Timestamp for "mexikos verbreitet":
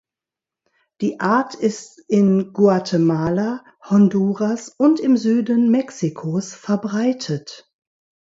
5.69-7.71